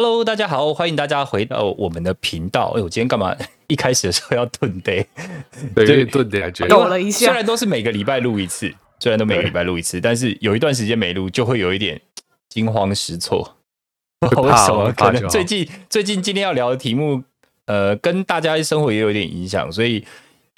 [0.00, 2.72] Hello，大家好，欢迎大家回到我们的频道。
[2.76, 3.36] 哎，我今天干嘛？
[3.66, 5.04] 一开始的时候要顿杯，
[5.74, 6.68] 对，有点顿的感觉。
[6.68, 7.26] 抖了一下。
[7.26, 12.00] 虽然都是每个礼拜录一次，虽然都每个礼拜录一次，但是有一段时间没录，就会有一点
[12.48, 13.56] 惊慌失措。
[14.20, 14.88] 为什么？
[14.96, 17.24] 可能最近最近今天要聊的题目，
[17.64, 20.04] 呃，跟大家生活也有点影响，所以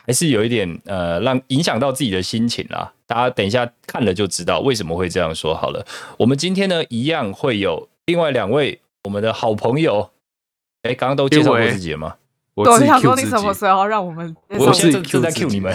[0.06, 2.92] 还是有一点呃，让影响到自己的心情啦。
[3.06, 5.54] 大家等一下看了就知道为什么会这样说。
[5.54, 5.86] 好了，
[6.18, 8.78] 我们今天呢，一样会有另外两位。
[9.04, 10.10] 我们的好朋友，
[10.82, 12.16] 哎，刚刚都介绍过自己了吗？
[12.54, 14.36] 我想说你什么时候让我们？
[14.48, 15.74] 我现在正在 Q 你们。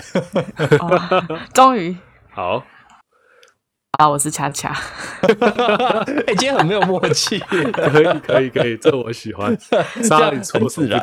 [1.54, 1.96] 终于
[2.32, 2.64] 好
[3.98, 4.08] 啊！
[4.08, 4.70] 我是恰恰。
[6.28, 7.40] 哎，今天很没有默契。
[7.48, 7.58] 可
[8.02, 9.58] 以，可以，可以，这我喜欢。
[10.04, 11.02] 这样很自然。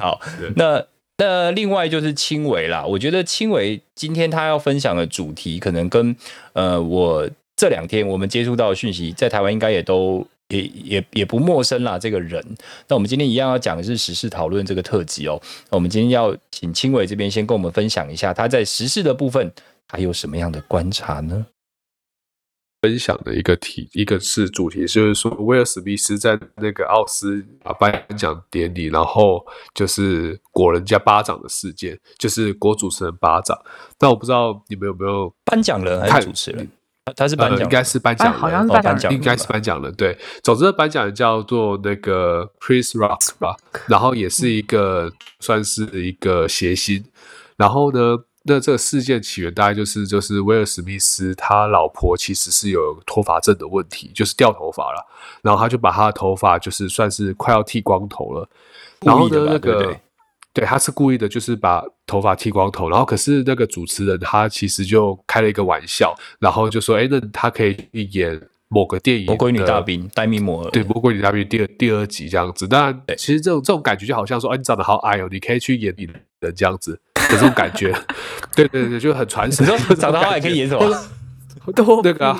[0.00, 0.20] 好，
[0.56, 0.84] 那
[1.18, 2.84] 那另外就是青维啦。
[2.84, 6.16] 我觉得青维今天他要分享的主题，可能跟
[6.54, 10.26] 呃我这两天我们接触到的讯息，在台湾应该也都。
[10.52, 12.44] 也也也不陌生啦，这个人。
[12.88, 15.40] 那我们今天一样要讲的是时事讨论这个特辑哦。
[15.70, 19.52] 那我们今天要请青伟这边先跟我们分享一下他在时事的部分
[19.88, 21.46] 还有什么样的观察呢？
[22.82, 29.40] 分享的一个题，一个是主题，就是说威尔史密斯在那个奥斯啊颁奖典礼，然后
[29.72, 33.56] 就是裹人家巴掌的事件，就是裹主持人巴掌。
[33.96, 36.68] 但我不知道你们有没有颁奖人还是主持人？
[37.16, 39.92] 他是颁奖，应该是颁奖，好像是颁奖，应该是颁奖人。
[39.94, 43.56] 对，总之颁奖人叫做那个 Chris Rock 吧，
[43.88, 47.04] 然后也是一个算是一个谐星。
[47.56, 55.04] 然后呢，那这个事件起源大概就是就是威尔史密斯他老婆其实是有脱发症的问题，就是掉头发了，
[55.42, 58.48] 然后他就把他的头发就是算是快要剃光头了，
[59.00, 59.82] 然后呢那个。
[59.82, 60.00] 对，
[60.60, 68.38] 他是故意的，就是把头发剃光头，然后可是那个主持人他其实就开了一个玩笑，然后就说：“哎，那他可以演
[68.68, 72.68] 某个电影《魔鬼女大兵》戴米摩尔，对，《魔鬼女大兵》第二第二集这样子。
[72.68, 76.06] 当然，其实这种这种感觉就好像说，哎，你长得好矮哦，你可以去演你
[76.40, 77.90] 的这样子的这种感觉。
[78.54, 79.66] 对对对，就很传神。
[79.66, 80.84] 你 长得好矮可以演什么？
[81.74, 82.36] 都那个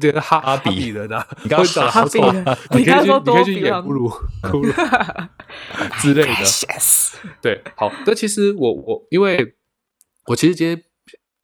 [0.00, 4.10] 那个哈比人啊，你刚刚讲哈比人，你可以去你可以去演骷髅
[4.42, 5.28] 骷髅
[6.00, 6.32] 之类的。
[7.40, 9.54] 对，好，那其实我我因为
[10.26, 10.82] 我其实今天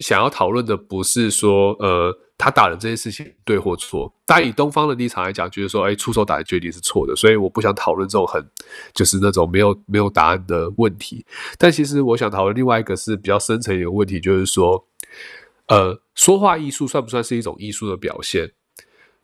[0.00, 8.44] 想要讨论的不是说呃他打人这件事情对或错，但以东方的立场来讲，就是说哎出手打人决定是错的，所以我不想讨论这种很
[8.94, 11.24] 就是那种没有没有答案的问题。
[11.56, 14.87] 但其实我想讨论另外一个是比较深层一个问题，就是说。
[15.68, 18.50] 呃，说话艺术算不算是一种艺术的表现？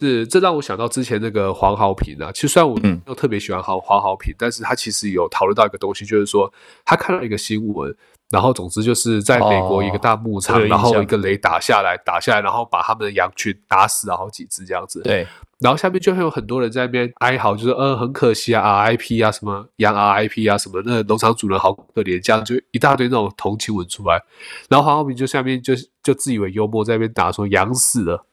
[0.00, 2.30] 是，这让我想到之前那个黄好平啊。
[2.32, 6.52] 其实虽然我没有特别喜欢黄黄好平，但是他其实有讨论到一个东西，就是说
[6.84, 7.96] 他看到一个新闻，
[8.30, 15.00] 然后总之就是在美国一个大牧场，然后一个雷打下来，打下来，然后把他们的羊群打死了好几只这样子。
[15.02, 15.26] 对。
[15.64, 24.20] 然后下面就会有很多人在那边哀嚎，就是嗯，很可惜啊，RIP 啊，什么养 RIP 啊，什么那农场主人好可怜，这样就一大堆那种同情文出来。
[24.68, 28.26] 然后黄浩明就下面就就自以为幽默，在那边打说养死了，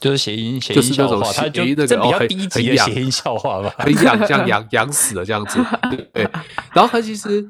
[0.00, 5.64] 就是谐音谐音笑话，他就这比较低级的谐音笑话吧，很养像羊羊死了这样子，
[6.12, 6.28] 对。
[6.72, 7.48] 然后他其实。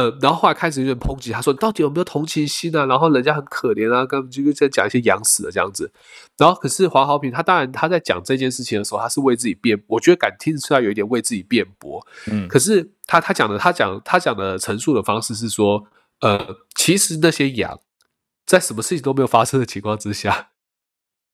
[0.00, 2.86] 呃，然后后来开始有点抨击，他说：“你到底有没有同情心啊？
[2.86, 5.92] 然后人家很可怜啊，根本就在讲一些养死的这样子。
[6.38, 12.00] 然后可是黄豪平他当然他在讲这件事情的时候，他是为自己辩，我觉得敢听得出来有一点为自己辩驳。
[12.30, 15.84] 嗯，可是他他讲的他讲他讲的陈述的方式是说，
[16.20, 17.78] 呃，其实那些羊
[18.46, 20.48] 在什么事情都没有发生的情况之下，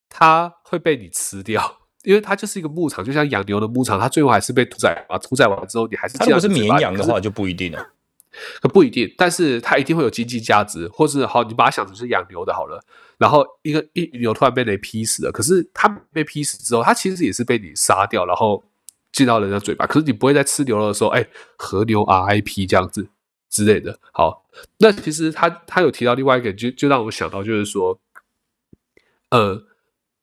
[0.08, 6.18] 它会被你吃掉，因为它就是一个牧场，就像养牛的牧场，它最后还是被屠宰啊，屠宰完之后你还是。
[6.18, 7.92] 它如果是绵羊的话，就不一定了。
[8.60, 12.82] 可不一定，但是它一定会有经济价值，或是好，你把它想成是养牛的好了。
[13.18, 18.62] 然后一个一牛突然被雷劈死了，可是它被劈死之后，它其实也是被你杀掉，然后
[19.12, 19.86] 进到人家嘴巴。
[19.86, 21.26] 可是你不会在吃牛肉的时候，哎，
[21.56, 23.08] 和牛 RIP 这样子
[23.48, 23.98] 之类的。
[24.12, 24.46] 好，
[24.78, 27.98] 那其实他他有提到另外一个，就就让我想到就是说，
[29.30, 29.64] 呃，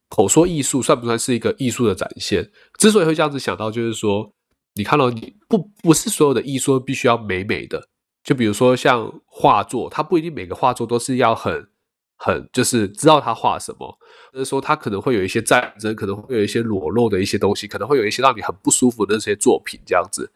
[0.09, 2.51] 口说艺术算不算是一个艺术的展现？
[2.77, 4.33] 之所以会这样子想到，就是说。
[4.75, 7.89] 你看到你不不是所有的艺术必须要美美的，
[8.23, 11.67] 就比如说像画作，它不一定每个画作都是要很
[12.15, 13.99] 很就是知道他画什么，
[14.31, 20.31] 或者说他可能会有一些战争，可能会有一些裸露的一些东西，可能会有一些让你很不舒服的那些作品这样子。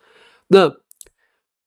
[0.48, 0.70] 那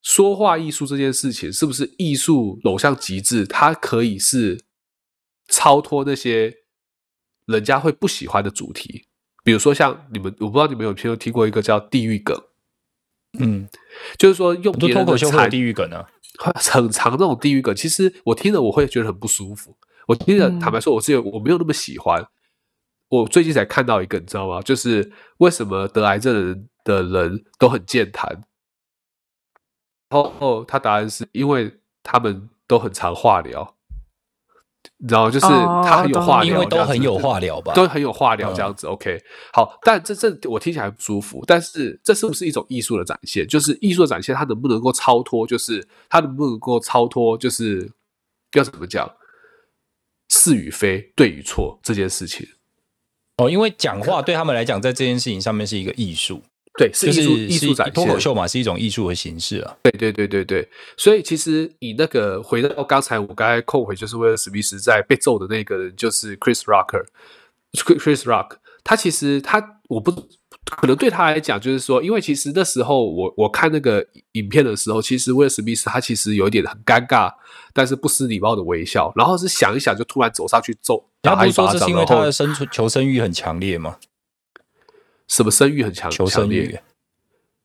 [0.03, 3.47] 说话艺术这件事情是不是艺术走向极致？
[3.47, 4.65] 它可以是
[5.49, 6.55] 超脱那些
[7.47, 9.07] 人家会不喜欢的主题，
[9.43, 12.39] 比如说像你们，我不知道你们有没有听过一个叫地狱梗。
[13.39, 13.69] 嗯，
[14.19, 16.05] 就是说用别人的才地狱梗呢，
[16.39, 19.77] 很长那种地狱梗，其实我听了我会觉得很不舒服。
[20.09, 22.27] 我听着坦白说，我是有我没有那么喜欢。
[23.09, 24.61] 我最近才看到一个，你知道吗？
[24.63, 28.43] 就是为什么得癌症的人的人都很健谈？
[30.09, 33.77] 然后他答案是因为他们都很常化疗，
[35.09, 38.87] 然后就是他很有化疗，因为都很有话聊吧，都很有话聊这样子。
[38.87, 39.19] OK，
[39.53, 43.47] 好，但这这我听起来不舒服，但是这是不是一种艺术的展现？
[43.47, 45.47] 就是艺术的展现，它能不能够超脱？
[45.47, 47.39] 就是它能不能够超脱？
[47.39, 47.91] 就是
[48.53, 49.11] 要怎么讲？
[50.29, 52.47] 是与非，对与错这件事情。
[53.39, 56.43] 哦，因为讲话对他们来讲，在这件事情上面是一个艺术。
[56.79, 59.77] 对，是艺术艺术展脱口秀嘛，是一种艺术的形式啊。
[59.83, 68.53] 对对对对对，所以其实以那个回到刚才我刚才扣回，就是威尔史密斯在被揍的那个人，就是 Chris Rocker，Chris Rock，
[68.85, 70.13] 他其实他我不
[70.65, 77.33] 可能对他来讲，就是说，因为其实那时候我我看那个影片的时候，其实威尔史密斯他其实有一点很尴尬，
[77.75, 83.97] 但是不失礼貌的微笑，然后是想一想就突然走上去揍，他不是说这是因为他的生存求生欲很强烈吗？
[85.31, 86.11] 什么生育很强？
[86.11, 86.77] 求生欲，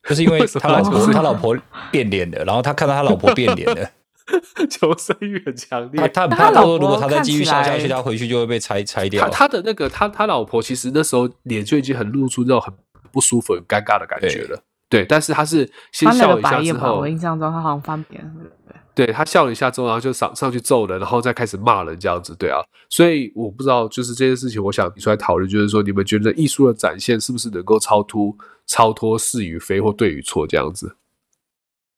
[0.08, 1.58] 就是因为 他老婆他老婆
[1.92, 3.90] 变脸了，然后他看到他老婆变脸了，
[4.70, 6.08] 求生欲很强烈。
[6.10, 9.28] 他他他说，如果他再继续下下去，他回去就会被拆拆掉。
[9.30, 12.72] 他的那个他他老婆其实那时候脸就已经很露出那种很
[13.12, 14.62] 不舒服、很尴尬的感觉了。
[14.88, 18.24] 对，但是他是先笑一下之后，我印象中他好像翻脸。
[18.96, 22.60] 对他笑了一下之后，然后就上上去揍人，然后再开始骂人这样子，对啊，
[22.90, 30.96] 所以我不知道，就是这件事情，我想提出来讨论，就是说，你们觉得艺术的展现是不是能够超脱超脱是与非或对与错这样子？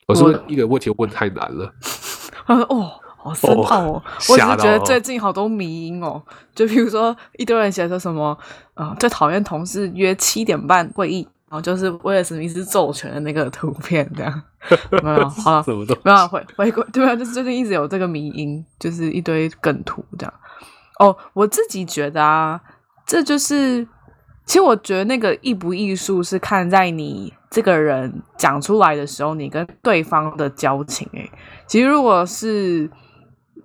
[0.08, 1.72] 我说一个问题问太难了。
[2.48, 4.04] 哦，好深奥哦！
[4.30, 6.24] 我只是觉得最近好多迷音哦，
[6.56, 8.38] 就比如说一堆人写说什么，
[8.74, 11.28] 啊，最讨厌同事约七点半会议。
[11.50, 14.42] 然后就是威尔史密斯揍拳的那个图片，这样
[15.02, 15.66] 没有好了，
[16.04, 20.34] 没有回回归对啊，就是最近一直有这个迷音，就是一堆梗图这样。
[21.00, 22.60] 哦，我自己觉得啊，
[23.06, 23.88] 这就是
[24.46, 31.08] 其实我觉得那个艺不艺术是看在你这个人讲出来的时候，你跟对方的交情。
[31.14, 31.32] 诶，
[31.66, 32.90] 其实如果是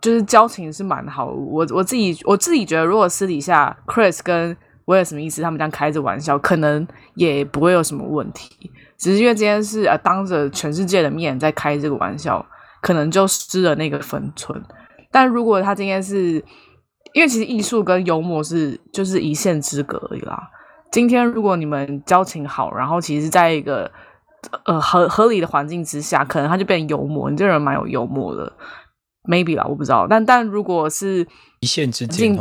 [0.00, 4.56] 就是交情是蛮好，我我自己我自己觉得，如果私底下 Chris 跟
[4.87, 8.70] 威尔史密斯他们这样开着玩笑，可能也不会有什么问题。
[8.99, 12.44] 只是因为今天是呃当着全世界的面在开这个玩笑，
[12.81, 14.62] 可能就失了那个分寸。
[15.11, 16.34] 但如果他今天是
[17.12, 20.49] 因为其实艺术跟幽默是就是一线之隔而已啦。
[20.90, 23.90] 今天如果你们交情好，然后其实在一个
[24.64, 27.31] 呃合合理的环境之下，可能他就变幽默。
[27.31, 28.52] 你这人蛮有幽默的
[29.29, 30.06] ，maybe 啦，我不知道。
[30.08, 31.26] 但但如果是
[31.61, 32.38] 一线之间。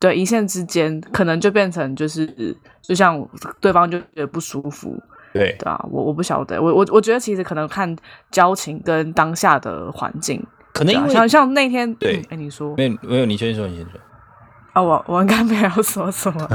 [0.00, 3.28] 对，一线之间可能就变成就是，就像
[3.60, 4.96] 对方就觉得不舒服。
[5.32, 7.96] 对，对啊，我我不晓得，我我我觉得其实可能看
[8.30, 10.40] 交情跟当下的环境，
[10.72, 14.00] 可能因为像像那天，对，哎，你说没有没有，你先说，你先说。
[14.72, 16.46] 啊，我我应该没有说什么。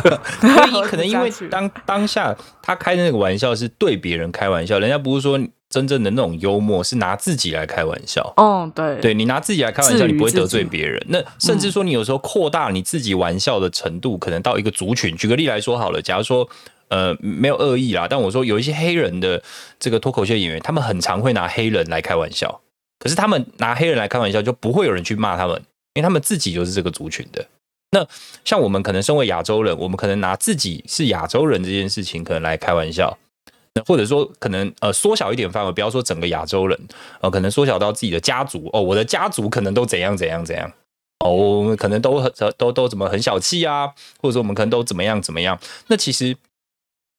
[0.84, 5.40] 可能因为当当下他开的那个玩笑是对别人开玩笑，人家不是说。
[5.70, 8.34] 真正的那种幽默是拿自己来开玩笑。
[8.36, 11.00] 嗯，对，对你拿自己来开玩笑，你不会得罪别人。
[11.08, 15.16] 那甚至说，你有时候扩大你自己玩笑的程度，可能到一个族群。
[15.16, 16.46] 举个例来说好了，假如说，
[16.88, 19.40] 呃，没有恶意啦，但我说有一些黑人的
[19.78, 22.60] 这个脱口秀演员，他们很常会拿黑人来开玩笑。
[22.98, 25.56] 可是他们拿黑人来开玩笑，就不会有人去骂他们，
[25.94, 27.46] 因为他们自己就是这个族群的。
[27.92, 28.06] 那
[28.44, 33.16] 像我们可能身为亚洲人，我们可能拿自己是亚洲人这件事情，可能来开玩笑。
[33.74, 36.78] 那或者说，可能呃缩小一点范围，不要说整个亚洲人，
[37.20, 40.72] 呃，可能缩小到自己的家族哦，我的家族可能都怎样怎样怎样
[41.20, 43.86] 哦，我们可能都很都都怎么很小气啊，
[44.20, 45.58] 或者说我们可能都怎么样怎么样。
[45.86, 46.36] 那其实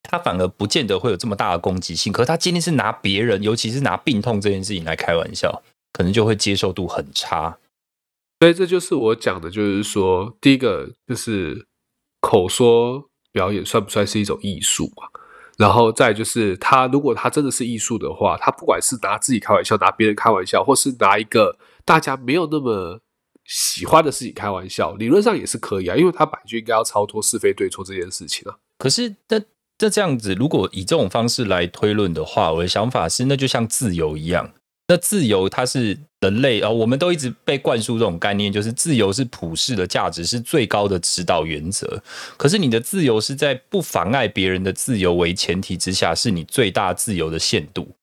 [0.04, 7.58] 他反而不见得会有这么大的攻击性，可是他今天是拿别人，尤其是拿病痛这件事情来开玩笑，可能就会接受度很差。
[8.42, 11.68] 所以这就是我讲的，就是说，第一个就是
[12.20, 15.08] 口说表演算不算是一种艺术嘛？
[15.62, 23.00] 然后再就是，他如果他真的是艺术的话，他不管是拿自己开玩笑，拿别人开玩笑，或是拿一个大家没有那么
[23.46, 28.58] 喜欢的事情开玩笑，理论上也是可以啊，因为他本来就应该要超脱是非对错这件事情啊。
[28.80, 29.40] 可是，那
[29.78, 34.52] 那这样子，如果以这种方式来推论的话，我的想法是，那就像自由一样。
[34.92, 42.04] 那自由它是人类啊，我们都一直被灌输这种概念，就是自由是普世的价值，是最高的指导原则。
[42.36, 47.96] 可是你的自由是在不妨碍别人的自由为前提之下，是你最大自由的限度。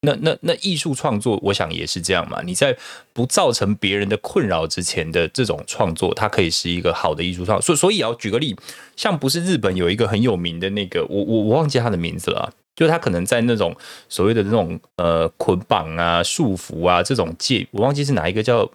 [0.00, 2.40] 那那那艺术创作，我想也是这样嘛。
[2.42, 2.74] 你在
[3.12, 7.66] 不造成别人的困扰之前的这种创作，它可以是一个好的艺术创作。
[7.66, 8.56] 所所以，要举个例，
[8.96, 12.54] 像不是日本有一个很有名的那个，我我我忘记他的名字了。
[12.76, 13.74] 就他可能在那种
[14.08, 18.70] 所谓的那种呃捆绑啊、束缚啊这种界，我忘记是哪一个叫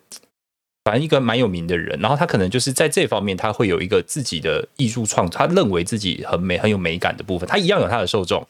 [0.83, 8.45] 反正一个蛮有名的人，然后他可能就是在这方面他会有一个自己的艺术创作，他认为自己很美很有美感的部分，他一样有他的受众。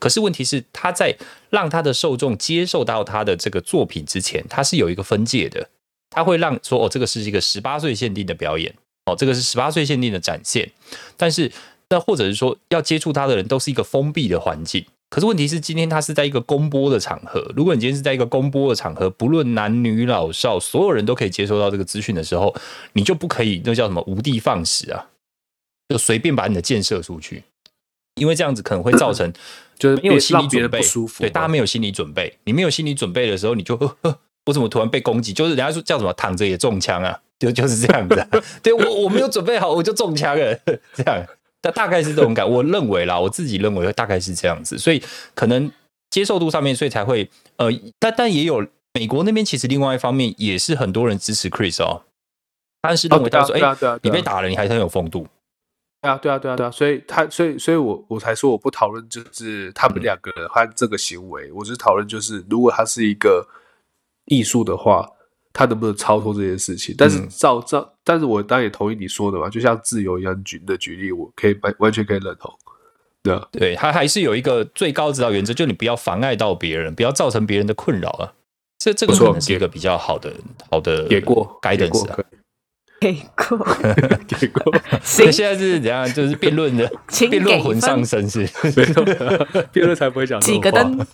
[0.00, 1.16] 可是问题是，他在
[1.50, 5.68] 让他的受众接受到他的这个作品之前，他是有一个分界的。
[6.10, 8.74] 他会让说哦，这个是一个十八岁限定的表演，
[9.04, 10.70] 哦，这个是十八岁限定的展现。
[11.16, 11.52] 但是，
[11.90, 14.84] 那或者是说，要接触他的人都是一个封闭的环境。
[15.10, 17.50] 可是问题是，今天他是在一个公播的场合。
[17.56, 22.54] 如果你今天是在一个公播的场合，不论男女老少，所有人都可以接收到这个资讯的时候，
[22.92, 25.06] 你就不可以那叫什么无的放矢啊，
[25.88, 27.44] 就随便把你的箭射出去，
[28.16, 29.32] 因为这样子可能会造成
[29.78, 31.22] 就是没有心理准备，不舒服。
[31.22, 33.74] 对，大家没有心理准备，你没有心理准备的时候，你就
[34.44, 35.32] 我怎么突然被攻击？
[35.32, 38.28] 就是人家说叫什么躺着也中枪啊，就就是这样子。
[38.62, 40.54] 对我我没有准备好，我就中枪了，
[40.92, 41.26] 这样。
[41.60, 45.02] 大大概是这种感，我认为啦，我自己认为大概是这样子，所以
[45.34, 45.70] 可能
[46.10, 52.04] 接受度上面，所以才会呃，但但也有美国那边其实另外一方面也是很多人支持 Chris 哦，
[52.80, 55.26] 但是认为他说，哎，你被打了，你还很有风度，
[56.00, 63.46] 对啊，对啊，对啊，对啊，所以他，所以，所以我我才说我不讨论就是他们两个人和这个行为，我只是讨论就是如果他是一个
[64.26, 65.12] 艺术的话。
[65.52, 66.94] 他能不能超脱这件事情？
[66.96, 72.52] 但是照照，但是我当然也同意你说的嘛，就像自由一样举的举例，我可以完完全可以认同。
[73.22, 78.32] 对啊，对他还是有一个最高指导原则，就你不要妨碍到别人，不要造成别人的困扰啊。
[78.78, 80.32] 这这个可能是一个比较好的
[80.70, 82.06] 好的给过该的词，
[83.00, 83.58] 给过
[84.28, 84.72] 给过。
[85.18, 86.06] 那现在是怎样？
[86.14, 86.88] 就是辩论的
[87.28, 88.48] 辩论魂上身是？
[89.72, 91.04] 辩论才不会讲几个灯。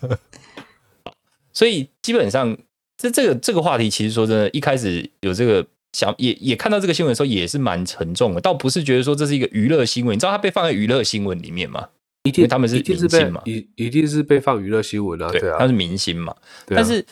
[1.53, 2.59] 所以基本上。
[3.05, 8.41] 这这个这个话题，其实说真的，一开始有这个想，也也看到这个新闻的时候，也是蛮沉重的。
[8.41, 11.89] 倒不是觉得说这是一个娱乐新闻，你知道它被放在娱乐新闻里面吗？
[12.23, 16.35] 一定他们是明星嘛，一一定是被放娱乐新闻啊，对啊，他是明星嘛。
[16.67, 17.05] 但是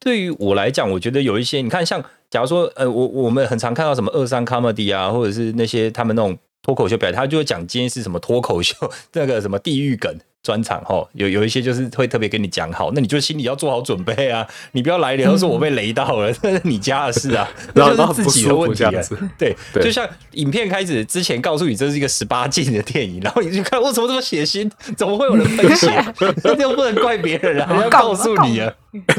[0.00, 8.74] 对于我来讲，我觉得有一些，你看，像假如说，呃，我我们很常看到什么二三 comedy 啊，或者是那些他们那种脱口秀表演，他就会讲今天是什么脱口秀，
[9.12, 10.18] 那个什么地狱梗。
[10.44, 14.46] 专场哈，有有一些就是会特别跟你讲好，那你就心里要做好准备啊！
[14.72, 18.92] 你不要来了，说我被雷到了， 那是你家的事啊，那就是自己的问题啊。
[19.38, 24.70] 对，就像影片开始之前告诉你这是一个十八禁的电影，然后你去看，为什么这么血腥？
[24.94, 25.88] 怎么会有人喷血？
[26.44, 27.74] 那就不能怪别人啊！
[27.80, 28.70] 要告诉你啊，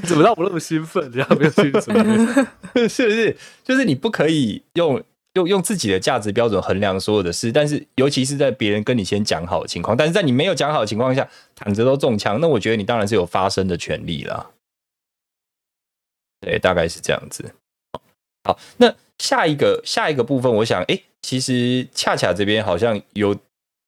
[0.03, 1.11] 怎么让我那么兴奋？
[1.11, 3.35] 这样没有兴奋，是不是？
[3.63, 5.01] 就是你不可以用。
[5.35, 14.51] 用用自己的价值标准衡量所有的事，但是尤其是在别人跟你先讲好的情况，但是在你没有讲好的情况下，躺着都中枪，那我觉得你当然是有发声的权利了。
[16.41, 17.53] 对，大概是这样子。
[18.43, 23.35] 好，那下一个下一个部分，我想，哎，其实恰恰这边好像有。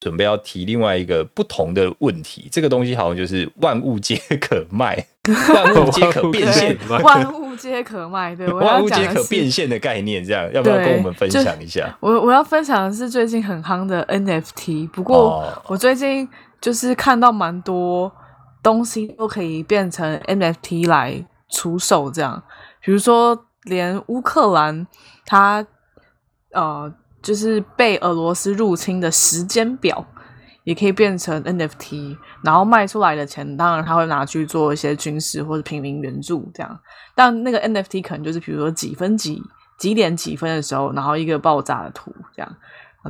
[0.00, 5.06] 准备要提另外一个不同的问题，这个东西好像就是万物皆可卖，
[5.54, 11.96] 万物皆可变现，万物皆可卖，对，万物皆可变现的概念，这样要不要跟我们分享一下？
[11.98, 16.28] 我我要分享的是最近很夯的 NFT，不过我最近
[16.60, 18.12] 就是看到蛮多
[18.62, 22.40] 东西都可以变成 NFT 来出售，这样，
[22.84, 24.86] 比如说连乌克兰，
[25.26, 25.66] 它
[26.52, 26.94] 呃。
[27.22, 30.06] 就是被俄罗斯入侵的时间表，
[30.64, 36.78] 也可以变成 NFT，然后卖出来的钱，当然他会拿去做一些军事或者平民援助这样。
[37.14, 39.42] 但那个 NFT 可能就是比如说几分几
[39.78, 42.56] 几点几分的时候，然后一个爆炸的图这样，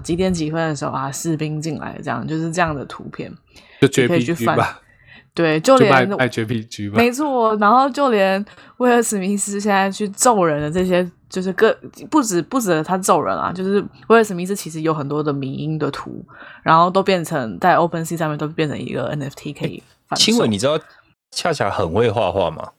[0.02, 3.32] 几点几分的时候啊，士兵进来这样，就是这样的图片，
[3.80, 4.56] 就可以去翻。
[5.34, 8.44] 对，就连爱 JPG 没错，然后就连
[8.78, 11.72] 威尔史密斯现在去揍人的这些，就是各
[12.10, 16.24] 不止不止他揍人啊，就是威尔史密斯其实有很多的迷音的图，
[16.62, 19.82] 然后都变成在 OpenSea 上面都变成一个 NFT 可以。
[20.16, 20.78] 亲吻，你知道
[21.30, 22.70] 恰恰很会画画吗？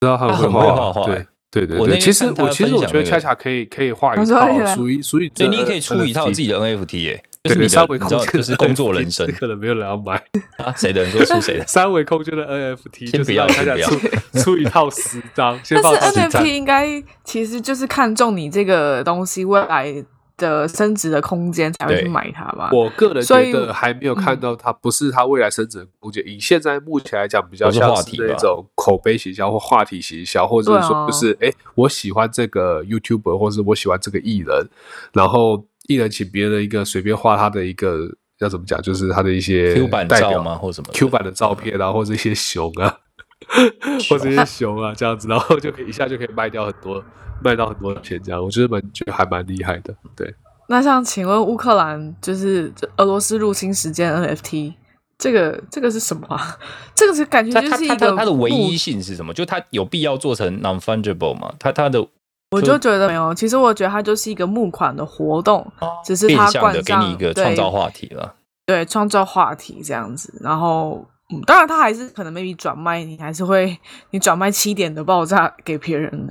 [0.00, 1.98] 知道他很会画画，对对对对。
[1.98, 7.22] 其实我其实我觉得恰恰可以可以画一套，属于属于，所以你可以出一套自己的 NFT 耶。
[7.44, 10.14] 就是你三维空间，就是工作人生，可能没有人要买
[10.58, 10.72] 啊？
[10.76, 11.04] 谁的？
[11.04, 11.66] 你说出谁的？
[11.66, 12.46] 三维空间的
[12.76, 13.98] NFT，先不要，先不要出
[14.40, 15.58] 出一套十张。
[15.68, 19.92] 但是 NFT 应该其实就是看中你这个东西未来
[20.36, 22.70] 的升值的空间才会去买它吧？
[22.72, 26.22] 我个人觉得还没有看到它，不是它未来升值的空间。
[26.24, 34.68] 以现在目前来讲，比较像是那种口碑营销或话题营销，或者是说，就是哎，我喜欢这个 YouTuber，或者是我喜欢这个艺人，
[35.12, 35.64] 然后。
[35.88, 38.08] 艺人请别人一个随便画他的一个
[38.40, 42.98] 要怎么讲，就是他的一些 Q 版照吗，或什么 Q 版的照片啊，或者一些熊啊，
[44.08, 47.02] 或者一些熊啊这样子，然后就可以一下就可以卖掉很多，
[47.42, 49.94] 卖到很多钱这样，我觉得蛮觉得还蛮厉害的。
[50.16, 50.34] 对，
[50.68, 54.74] 那像请问乌克兰就是俄罗斯入侵时间 NFT
[55.18, 56.58] 这个这个是什么啊？
[56.94, 59.32] 这个是感觉就是一个它的唯一性是什么？
[59.32, 61.52] 就它有必要做成 non fungible 吗？
[61.58, 62.04] 它它的
[62.52, 65.66] 我就觉得没有，其实我觉得它就是一个募款的活动，
[66.04, 68.34] 只是它冠上给你一个创造话题了，
[68.66, 70.38] 对，创造话题这样子。
[70.40, 73.76] 然后，嗯，当然，它还是可能 maybe 转卖，你还是会
[74.10, 76.28] 你转卖七点的爆炸给别人，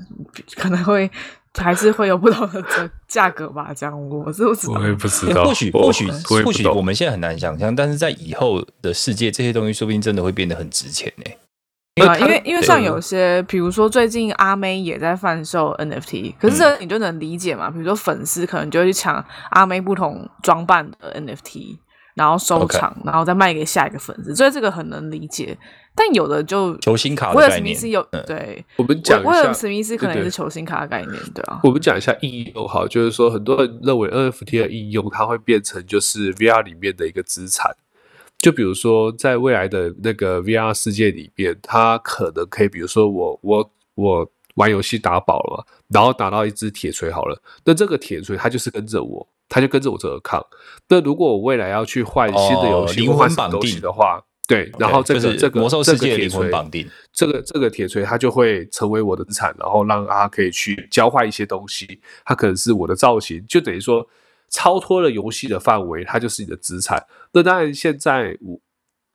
[0.56, 1.10] 可能会
[1.58, 3.74] 还是会有不同的价价格吧。
[3.76, 5.44] 这样，我是不知道，我也不知道。
[5.44, 6.08] 或许或许
[6.44, 11.26] 或许我们现在很难想象，但是在以后的世界，这些东西说不定真的会变得很值钱呢。
[11.96, 17.70] 因为因为像有些，比如说最近阿妹也在贩售 NFT，可是这你就能理解嘛？
[17.70, 21.78] 比如说粉丝可能就会去抢阿妹不同装扮的 NFT，
[22.16, 25.58] 然后收藏，然后再卖给下一个粉丝，所以这个很能理解。
[25.94, 31.60] 但有的就球星卡威尔史密斯有对，我们讲威尔史密斯可能也是球星卡的概念，对啊。
[31.62, 37.76] 我们讲一下应用哈，就是说很多人认为 NFT 的应用，它会变成就是 VR 里面的一个资产。
[38.42, 50.44] 就比如说，在未来的那个 VR 世界里面，它可能可以，比如说我我我玩游戏打宝了，然后打到一只铁锤好了，那这个铁锤它就是跟着我，它就跟着我这个抗。
[50.90, 64.08] 那如果我未来要去换新的游戏，灵魂绑定的话，对，然后这个这个魔兽世界灵魂绑定，这个这个铁锤它就会成为我的资产，然后让它可以去交换一些东西，它可能是我的造型，就等于说。
[64.52, 67.04] 超脱了游戏的范围，它就是你的资产。
[67.32, 68.60] 那当然，现在我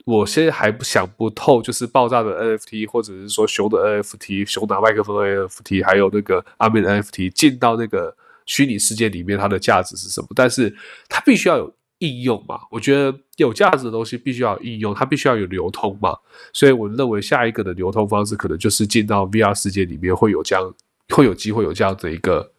[0.07, 8.17] 我现在还不想不透，就是爆炸的 NFT，或者是说熊的 NFT，熊拿麦克风 NFT，还有那个阿妹的 NFT 进到那个
[8.47, 10.29] 虚拟世界里面，它的价值是什么？
[10.35, 10.75] 但是
[11.09, 12.61] 它必须要有应用嘛？
[12.71, 16.17] 我觉得有价值的东西必须要有应用，它必须要有流通嘛。
[16.53, 20.75] 所以我认为下一个的流通方式，可能就是进到 VR 世界里面，会有这样
[21.11, 22.53] 会有机会有这样的一个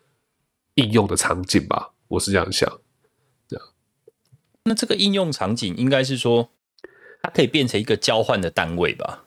[0.76, 1.92] 应用的场景吧。
[2.10, 2.70] 我是这样想，
[3.48, 3.66] 这样。
[4.64, 6.52] 那这个应用场景应该是说，
[7.22, 9.26] 它可以变成一个交换的单位吧？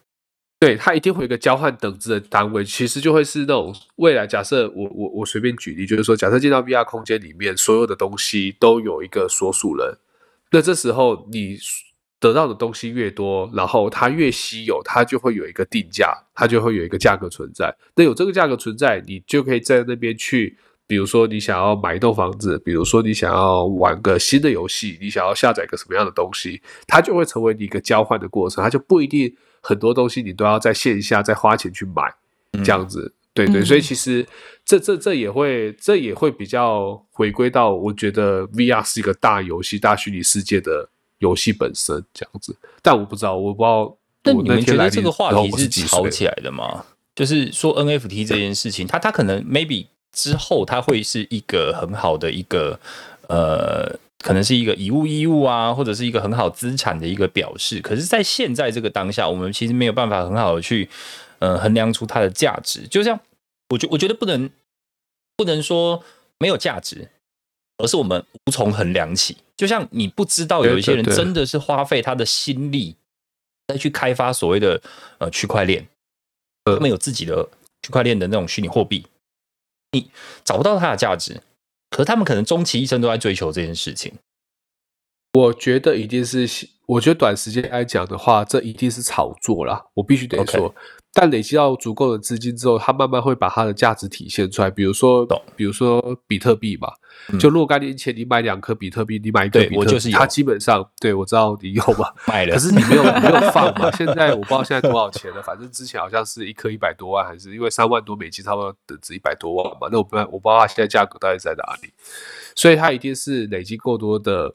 [0.59, 4.27] 对，它一定会有一个交换等值的单位，其实就会是那种未来。
[4.27, 9.99] 假设我我我随便举例，就是说，假设进到 VR 空间里面，所有的东西都有一个所属人，
[10.51, 11.59] 那这时候你
[12.19, 17.75] 得到的东西越多，然后它越稀有，它就会有一个定价，它就会有一个价格存在。
[17.95, 20.59] 那有这个价格存在，你就可以在那边去。
[20.91, 32.13] 比如说你想要买一栋房子，比如说你想要玩个新的游戏，你想要下载个什么样的东西，它就会成为你一个交换的过程，它就不一定很多东西你都要在线下再花钱去买，
[32.65, 34.27] 这样子，对对，所以其实
[34.65, 46.85] 这这这也会这也会比较回归到我觉得 VR 是一个大游戏、大虚拟世界的游戏本身这样子，但我不知道，我不知道，那你们觉得这个话题是吵起来的吗？
[47.15, 49.87] 就是说 NFT 这件事情，它它可能 maybe。
[50.13, 52.79] 之后，它会是一个很好的一个
[53.29, 57.81] 呃，可能是一个以物易物啊，或者是一个很好资产的一个表示。
[57.81, 60.89] 可是，在现在这个当下，我们其实没有办法很好的去
[61.39, 62.87] 呃衡量出它的价值。
[62.89, 63.19] 就像
[63.69, 64.51] 我觉我觉得不能
[65.37, 66.03] 不能说
[66.39, 67.09] 没有价值，
[67.79, 69.37] 而是我们无从衡量起。
[69.57, 72.97] 就像你不知道有一些人真的是花费他的心力
[73.69, 74.81] 再去开发所谓的
[75.19, 75.87] 呃区块链，
[76.65, 77.49] 他们有自己的
[77.83, 79.07] 区块链的那种虚拟货币。
[79.93, 80.11] 你
[80.45, 81.43] 找不到它的价值，
[81.91, 84.15] 可他们可能终其一生都在追求这件事情。
[85.33, 89.87] 我觉得一定是，我觉得短时间来讲的话，这一定是炒作啦。
[89.95, 90.75] 我必须得说。
[91.13, 94.71] 但累积到足够的资金之后，它慢慢会把它的价值体现出来。
[94.71, 96.95] 比如说，比如说比特币吧，
[97.39, 103.91] 就若干年前你买两颗比特币，你买一个比特币，它基本上对我知道你有嘛， 买了，可是你没有没有放嘛。
[103.91, 109.89] 现在我不知道现在多少钱了，反正之前好像是一颗一百多万，还是因为三万多美金差不多等值一百多万嘛。
[109.91, 111.93] 那我不我不知道它现在价格到底在哪里，
[112.55, 114.55] 所以它一定是累积够多的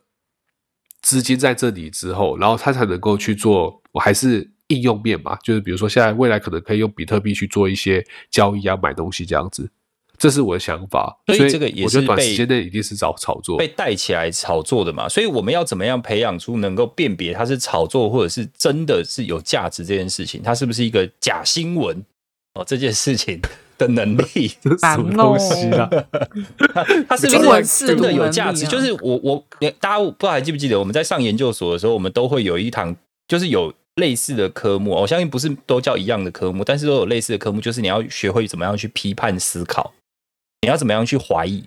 [1.02, 3.82] 资金在这里之后，然后它才能够去做。
[3.92, 4.55] 我还是。
[4.68, 9.70] 应用面嘛，就是比如说现在未来可能可以用比特币去做一些交易啊，买东西这样子，
[10.18, 11.16] 这是我的想法。
[11.28, 15.08] 所以这个也是短时间内一定是找炒作，被带起来炒作的嘛。
[15.08, 22.04] 所以我们要怎么样培养出能够辨别它是炒作或者是真的是有价值这件事情，它是不是一个假新闻
[22.56, 22.64] 哦？
[22.66, 23.40] 这件事情
[23.78, 24.48] 的能力
[24.82, 25.88] 什么东西啊？
[27.08, 28.66] 它是不是真的有价值？
[28.66, 29.46] 就是我我
[29.80, 32.96] 大家不知道还记不记得我们在上研究所的时候，我们都会有一堂
[33.28, 33.72] 就是有。
[33.96, 39.94] 类似的科目，我相信不是都叫一样的科目，但是都有类似的科目，就是你要学会怎么样去批判思考，
[40.62, 41.64] 你要怎么样去怀疑，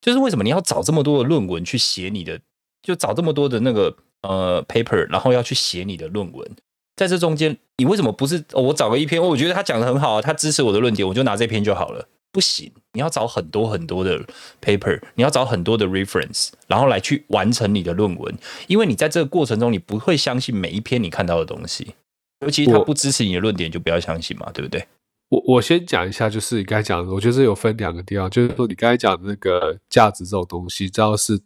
[0.00, 2.40] 就是为什么你要找这么多的论文去写你的，
[2.82, 6.50] 就找这么多的那个呃 paper，然后要去写你的论文，
[6.96, 12.08] 在这中间，你为什么不是我找个一篇，我觉得他讲的很好啊，他支持我的论点，我就拿这篇就好了。
[12.30, 14.22] 不行，你要找很多很多的
[14.60, 18.38] paper，你要找很多的 reference，然后来去完成你的论文。
[18.66, 21.94] 因为你在这个过程中，你不会相信每一篇你看到的东西，
[22.40, 24.86] 尤其他不支持你的论点，就不要相信嘛，对不对？
[25.30, 31.38] 我我先讲一下，就是你刚才讲的，我觉得有分两个地方，就是说你刚才讲的那个价值这种东西，只要是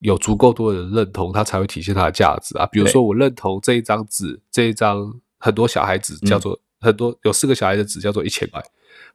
[0.00, 2.66] 有足够多的人认同，它才会体现它的价值啊。
[2.66, 8.62] 比如说，我认同这一张纸，这一张很多小孩子叫做很多有四个小孩的纸叫做一千块。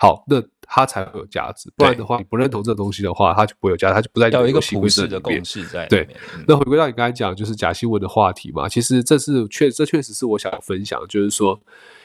[0.02, 1.72] 好，那它才会有价值。
[1.78, 5.86] 不然的话，你不认同这东西的话，它就不会有价值，它就不在有一个普世的共识在。
[5.86, 6.08] 对，
[6.48, 8.68] 那回归到你刚才讲，就是假新闻的话题嘛。
[8.68, 11.60] 其实这是确，这确实是我想要分享，就是说，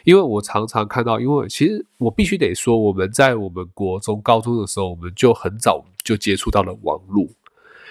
[0.04, 7.26] 因为我常常看到，因为其实我必须得说，我们在我们国中、高中的时候，我们就很早就接触到了网络，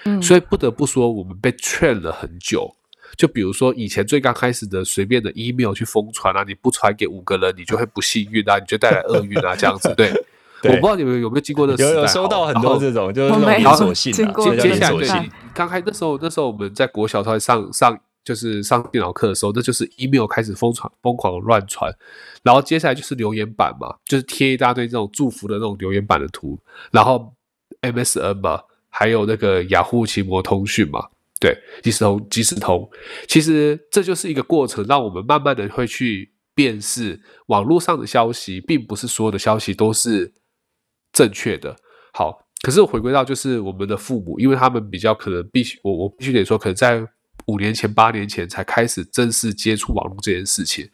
[0.04, 2.75] 嗯，所以不得不说，我们被 train 了很久。
[3.16, 9.94] 就比如说以前最刚开始的随便的 email 去疯传啊，你不传给五个人，你就会不幸运啊，你就带来厄运啊，这样子。
[9.96, 10.10] 对，
[10.64, 11.90] 我不知道你们有没有经过那时代。
[11.90, 14.56] 有有收到很多这种，就是连锁信的。
[14.58, 21.92] 接下来，刚开那时候，那时候我们在国小在上上就是上电脑课的时候，那就是 email 开始疯传疯狂乱传，
[22.42, 26.58] 然后接下来就是留言板嘛，就是贴一大堆这种祝福的那种留言板的图，
[26.90, 27.32] 然后
[27.82, 31.06] MSN 嘛，还有那个雅虎奇摩通讯嘛。
[31.38, 32.90] 对，即时通，即时通，
[33.28, 40.32] 其实这就是一个过程，让我们慢慢的会去辨识网络上的消息，并不是所有的消息都是
[41.12, 41.76] 正确的。
[42.14, 47.06] 好，可是回归到就是我们的父母，因为他们比较可能必须，我我必须得说，可能在
[47.44, 50.88] 五年前、八年前才开始正式接触网络这件事情，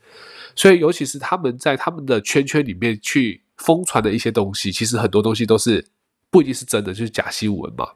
[0.57, 5.87] 所以尤其是他们在他们的圈圈里面去疯传的一些东西，其实很多东西都是
[6.31, 7.87] 不一定是真的，就是假新闻嘛。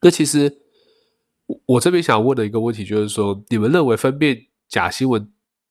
[0.00, 0.61] 那其实。
[1.66, 5.28] 我这边想问的一个问题就是说，你们认为分辨假新闻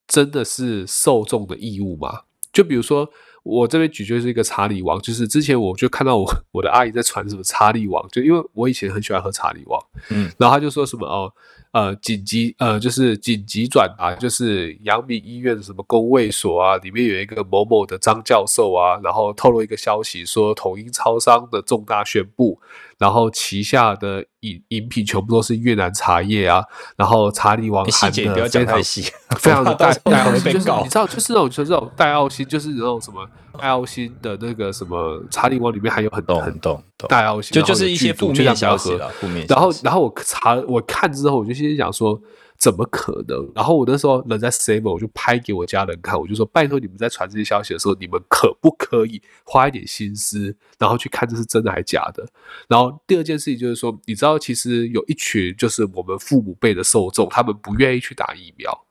[0.07, 2.21] 真的是受众的义务吗？
[2.53, 3.09] 就比如说，
[3.43, 11.31] 我这边举就是一个查理王，就是之前我就看到我我的阿姨在传什么查理王，就因为我以前很喜欢喝查理王，嗯，然后他就说什么哦。
[11.71, 22.59] 呃，紧急呃，就是紧急转达，就是阳明医院的什么工卫所啊，里面有一个某某的张教授啊，然后透露一个消息，说统一超商的重大宣布，
[22.97, 26.61] 然后旗下的饮饮品全部都是越南茶叶啊，
[26.97, 29.03] 然后查理王细节不要讲太细，
[29.39, 33.25] 非常 的带带奥心，就是你知道，就是那种就是那种带奥心，就是那种什么
[33.57, 41.61] 带奥心的那个什么查理王里面还有很多很多带奥心，就就是一些负面消息了，负面，然后然后我查我看之后我就。
[41.61, 42.19] 心想说
[42.57, 43.51] 怎么可能？
[43.53, 52.25] 然后我那时候人在 s a b e 我就拍给我家人看，我就说拜托你们在传这些消息的时候，你们可不可以花一点心思，然后去看这是真的还是假的？
[52.67, 58.85] 然后第二件事情就是说，你知道其实有一群就是我们父母辈的受众，他们不愿意去打疫苗，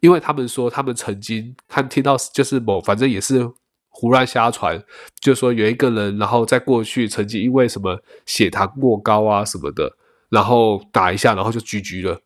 [0.00, 3.50] 因为他们说他们曾经看听到就是某反正也是
[3.92, 4.82] 胡乱瞎传，
[5.20, 9.96] 就说有一个人，然后在过去曾经因为什么血糖过高啊什么的。
[10.32, 12.18] 然后打一下，然后就居居了，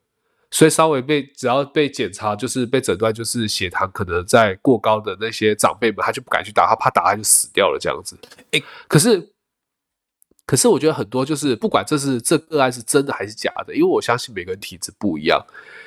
[0.49, 8.17] 所以稍微被只要被检查，就是被诊断就是血糖可能在过高的那些长辈们，他就不敢去打，他怕打他就死掉了这样子。
[8.53, 9.33] 哎，可是
[10.47, 15.45] 可是我觉得很多就是不管这是这个案是真的还是假的，因为我相信每个人体质不一样。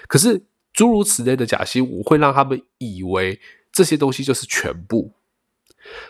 [0.09, 3.39] 可是诸如此类的假新闻会让他们以为
[3.71, 5.09] 这些东西就是全部。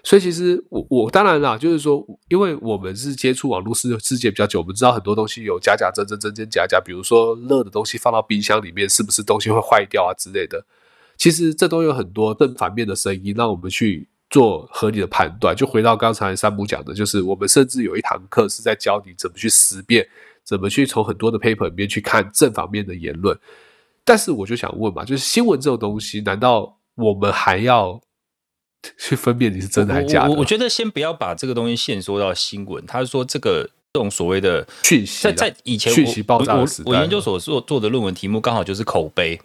[0.04, 6.80] 所以其实我我当然啦，就是说，因为我们是接触网络世世界比较久，我们知道很多东西有假假真真真真假假。
[6.80, 10.66] 比如说热的东西放到冰箱里面，是不是东西会坏掉啊之类的？
[11.18, 15.56] 其实这都有很多正反面的声音，让我们去做合理的判断。
[15.56, 20.08] 就回到刚才山姆讲的，就是我们甚至有一堂课是在教你怎么去识别，
[20.44, 23.38] 怎么去从很多的 paper 里面去看正反面的言论。
[24.04, 28.02] 但是我就想问嘛，就是新闻这种东西，难道我们还要？
[28.98, 30.30] 去分辨你是真的还是假的。
[30.30, 32.86] 我我觉得先不要把这个东西限缩到新闻。
[32.86, 39.40] 他是说这个这种所谓的讯息，在在以前讯息爆炸时我研究所做做的论文题目刚好就是口碑，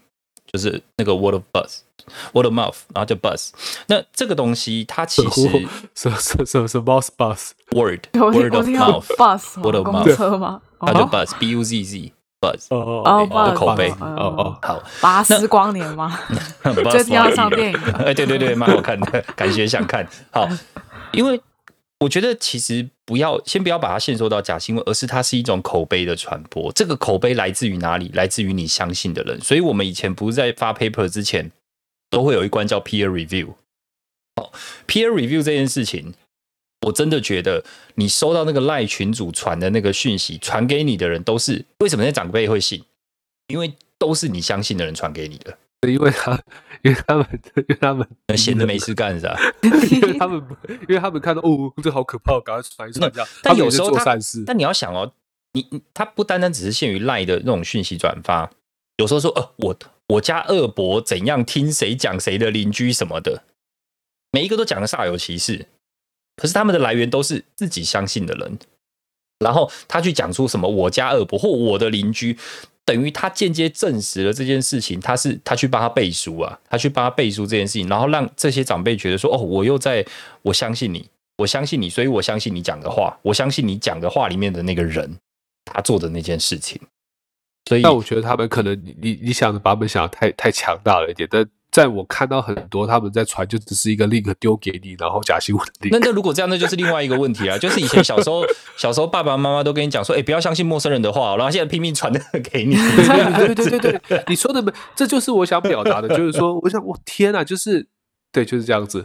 [0.52, 3.50] 就是那个 word of buzz，word of mouth，然后叫 buzz。
[3.88, 5.48] 那这个东西它其实
[5.94, 10.62] 什什什什 buzz buzz，word，word of mouth，bus word of mouth 吗？
[10.80, 12.12] 它叫 buzz，b u z z。
[12.70, 16.18] 哦哦的口碑哦哦好， 巴斯光年吗？
[16.90, 20.48] 最近要上电影哎，对对对，蛮好看的，感觉想看好。
[21.12, 21.40] 因为
[22.00, 26.72] 我觉得其实不要先不要把它限缩到假新闻，而是它是一种口碑的传播。
[26.72, 28.10] 这个口碑来自于哪里？
[28.14, 29.40] 来自于你相信的人。
[29.40, 31.50] 所以我们以前不是在发 paper 之前
[32.10, 33.54] 都会有一关叫 peer review。
[34.36, 34.52] 好
[34.88, 36.12] ，peer review 这件事情。
[36.84, 37.64] 我真的觉得，
[37.96, 42.82] 你收到那个赖群主传的那个讯息，传给你的人都是为什么那长辈会信？
[43.48, 45.58] 因为都是你相信的人传给你的。
[45.86, 46.32] 因为他，
[46.82, 49.38] 因为他们，因为他们闲着没事干是吧？
[49.90, 50.42] 因为他们，
[50.88, 53.12] 因为他们看到哦，这好可怕，赶快传一传。
[53.42, 54.16] 但有时候他，
[54.46, 55.12] 但你要想哦，
[55.52, 58.50] 你他不单单只是限于赖的那种讯息转发，
[58.96, 59.76] 有时候说，呃，我
[60.08, 63.42] 我家二伯怎样听谁讲谁的邻居什么的。
[64.30, 65.66] 每一个都讲的煞有其事，
[66.36, 68.58] 可是他们的来源都是自己相信的人，
[69.38, 72.36] 然后他去讲出什么我家二伯或我的邻居，
[72.84, 80.04] 等于他间接证实了这件事情，他是他去帮他背书啊，他去帮他背书这件事情，然后让这些长辈觉得说，哦，我又在
[80.42, 85.16] 我相信你，我相信你，所以我相信你讲的话，我相信你讲的话里面的那个人，
[85.64, 86.80] 他做的那件事情。
[87.66, 95.88] 所以，但我觉得他们可能你你你想的版本想的太太强大了一点，但在我看到很多他们在传，就只是一个 link 丢给你，然后假新闻的 link。
[95.90, 98.44] 那那如果这样，那就是另外一个问题啊， 就是以前小时候
[98.76, 102.76] 小时候爸爸妈妈都跟你讲说，哎，不要相信陌生人的话，然后现在拼命传的给你。
[102.76, 107.88] 对对对对对，你说的，这就是我想表达的，就是说，我想，我天哪，就是。
[108.30, 109.04] 对，就是这样子。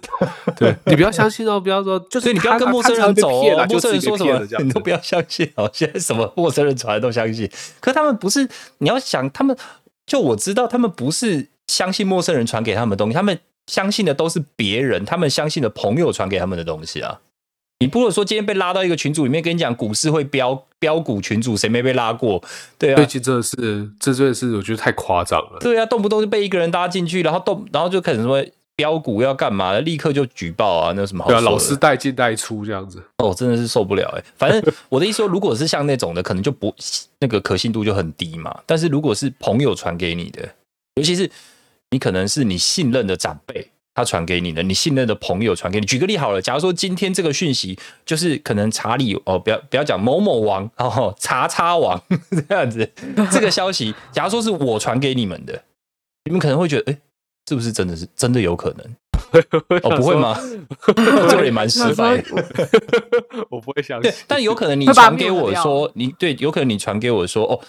[0.55, 3.65] 对你不要相信哦，不要说，就是你不要跟陌生人走哦。
[3.67, 5.67] 陌生人说什么，你都不要相信哦。
[5.73, 8.47] 现在什么陌生人传都相信，可他们不是。
[8.79, 9.55] 你要想，他们
[10.05, 17.21] 就我知道，他们不是相信陌生人传给他们的东西，他们相信的都是别人，他们相信的朋友传给他们的东西啊。
[17.79, 22.43] 你不如说今天被拉到一个群组里面，跟你讲股市会飙飙股，群主谁没被拉过？
[22.77, 25.59] 对啊，对，这真的是，这真的是我觉得太夸张了。
[25.61, 28.43] 对啊，动不动就被一个人拉进去，然后动，然后就开始说。
[28.79, 29.77] 标股要干嘛？
[29.81, 30.93] 立刻就举报啊！
[30.95, 31.29] 那有什么好？
[31.29, 33.03] 对啊，老师带进带出这样子。
[33.17, 34.23] 哦，真的是受不了哎。
[34.37, 36.73] 反正我的意思说，如果是像那种的，可能就不
[37.19, 38.57] 那个可信度就很低嘛。
[38.65, 40.47] 但是如果是朋友传给你的，
[40.95, 41.29] 尤其是
[41.91, 45.85] 你可能是你信任的长辈他传给你的，你信任的朋友传给你。
[45.85, 52.01] 举个例好了，假如说今天这个讯息就是可能查理哦，不要不要讲某某王哦，查查王
[52.47, 52.89] 这样子，
[53.31, 55.63] 这个消息，假如说是我传给你们的，
[56.25, 56.97] 你们可能会觉得哎。
[57.47, 58.95] 是不是真的是真的有可能？
[59.81, 60.39] 哦，不会吗？
[61.27, 62.23] 这个也蛮失败。
[63.49, 64.13] 我不会相信。
[64.27, 67.59] 但有可能你传给我说，你对，有可能你传给我说，哦，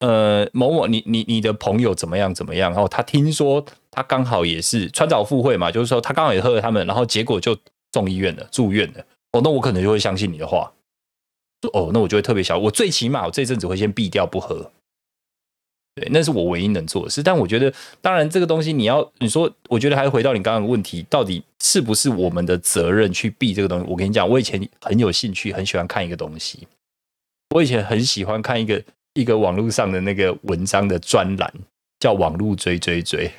[0.00, 2.70] 呃，某某，你你你的朋友怎么样怎么样？
[2.72, 7.56] 然后他听说他刚好也是川早赴会嘛，就是说他刚好也喝了他们，然后结果就
[7.92, 9.04] 送医院了，住院了。
[9.32, 10.72] 哦，那我可能就会相信你的话。
[11.74, 14.72] 哦，那我就会特别小，我最起码我这阵子会先避掉不喝。
[15.94, 17.22] 对，那是我唯一能做的事。
[17.22, 23.86] 但我觉得，当然这个东西你要你说，我觉得还回到你刚刚的问题，到底是不是我们的责任去避这个东西？
[23.86, 26.66] 我跟你讲，我以前很有兴趣，很喜欢看一个东西。
[27.54, 28.82] 我以前很喜欢看一个
[29.14, 31.52] 一个网络上的那个文章的专栏，
[31.98, 33.30] 叫“网络追追追”，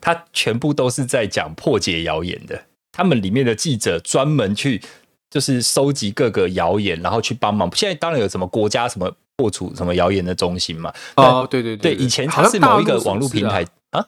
[0.00, 2.66] 它全部都是在讲破解谣言的。
[2.92, 4.82] 他们里面的记者专门去
[5.30, 7.70] 就是收集各个谣言，然后去帮忙。
[7.74, 9.14] 现在当然有什么国家什么。
[9.34, 10.92] 破除什么谣言的中心嘛？
[11.16, 14.06] 哦，对对对，以前它是某一个网络平台啊。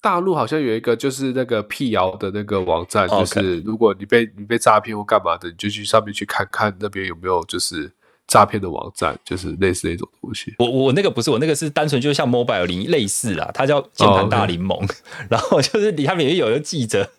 [0.00, 7.92] 大陆好像有一个就是那个辟谣的那个网站，就是如果你被你被诈骗或干嘛的，你就去上面去看看那边有没有就是
[8.30, 10.54] 诈骗的网站，就是类似那种东西。
[10.58, 14.78] 我我那个不是我那个是单纯就像 mobile 零类似啦，它叫键盘大联盟，
[15.28, 17.10] 然后就是里面有一个记者，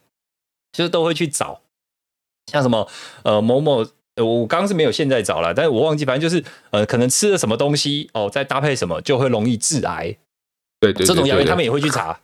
[0.72, 1.60] 就是都会去找
[2.50, 2.88] 像什么
[3.24, 3.86] 呃某某。
[4.18, 10.16] 我刚刚是没有现在找了，但是我忘记，反正就是呃，可能吃了什么东西哦，再搭配什么就会容易致癌。
[10.82, 12.20] 对对，这种谣言他们也会去查。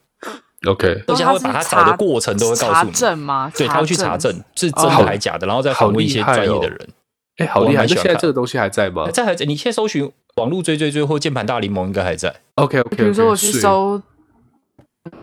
[0.68, 2.92] OK，而且他会把他找的过程都会告诉你。
[2.92, 3.52] 证吗？
[3.56, 6.90] 对，他会去查证是真的还是假的，然后再访问一些专业的人。
[7.38, 7.86] 哎，好厉害！
[7.86, 9.10] 那现在这个东西还在吗？
[9.12, 12.42] 在还在，你现在搜寻网络追追追或键盘大联盟应该还在。
[12.56, 14.02] OK OK，比如说我去搜。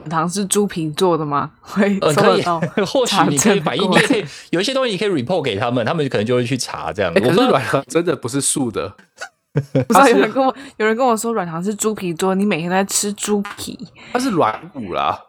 [0.08, 1.50] 糖是猪皮做的吗？
[1.60, 2.42] 会可以，
[2.86, 7.12] 或许你可以反映，你也可以有一些东西你可以 report 给他们，他们可能就会去查这样。
[7.12, 8.94] 可是软糖真的不是素的，
[9.52, 13.78] 不知道有人跟我有人跟我说软糖是猪皮做，你每天在吃猪皮，
[14.10, 15.20] 它是软骨啦，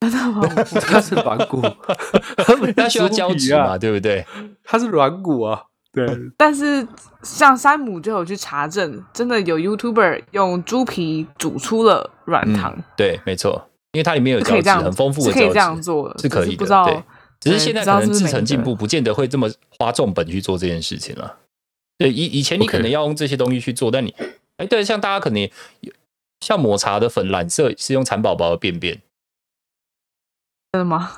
[0.00, 0.48] 真的吗？
[0.80, 1.60] 它是软骨，
[2.74, 4.24] 它需要胶质嘛，对不对？
[4.64, 6.06] 它是软骨啊，对。
[6.36, 6.86] 但是
[7.22, 13.66] 像山姆就有去查证，真的有 YouTuber 用猪皮煮出了软糖，对，没错。
[13.92, 16.64] 因为它里面有胶质，很丰富的胶质，可以这样做，是可以的。
[16.84, 17.02] 对，
[17.40, 21.38] 只是现在可能制成进步，不见得会这么花重本去做这件事情了。
[21.98, 24.14] 对，以以前你可能要用这些东西去做，但你，
[24.58, 25.50] 哎，对，像大家可能
[26.40, 29.02] 像抹茶的粉染色是用蚕宝宝的便便，
[30.72, 31.10] 真的吗？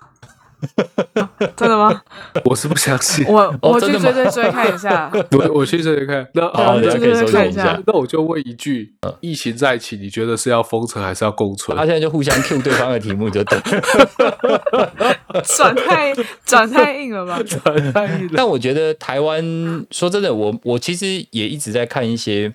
[1.56, 2.02] 真的吗？
[2.44, 3.26] 我是不相信。
[3.26, 5.10] 我我去追追追看一下。
[5.32, 6.26] 我我去追追看。
[6.34, 7.80] 那好，大家可以看一下。
[7.86, 11.76] 那我就问一句：疫情再起，你觉得是要封城还是要共存？
[11.76, 13.60] 他现在就互相 Q 对方的题目，就等。
[15.44, 17.40] 转太转太硬了吧？
[17.42, 18.30] 转太硬。
[18.34, 19.42] 但我觉得台湾
[19.90, 22.54] 说真的，我我其实也一直在看一些。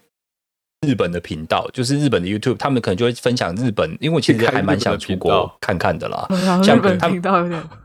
[0.85, 6.27] 日本的频道就是日本的 YouTube，他们可能就会分享日本，因为我其实还蛮想出国看看的啦。
[6.63, 7.19] 像他们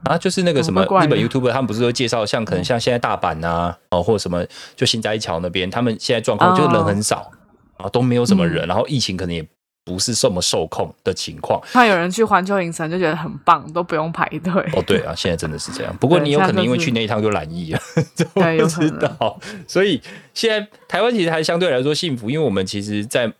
[0.04, 4.44] 啊，就是那个什么日本 YouTube，他们不是会介绍像可能像现在大阪呐，哦或者什么
[4.76, 7.30] 就新斋桥那边，他们现在状况就是人很少
[7.78, 9.42] 啊，都没有什么人，然后疫情可能也
[9.84, 11.60] 不是这么受控的情况。
[11.74, 14.52] 那有人去环球影城就觉得很棒，都不用排队。
[14.74, 15.96] 哦，对啊，现在真的是这样。
[15.96, 17.80] 不过你有可能因为去那一趟就懒意了，
[18.34, 19.40] 对，不知道。
[19.66, 20.00] 所以
[20.34, 23.32] 现在台湾其实还相对来说幸福，因为我们其实，在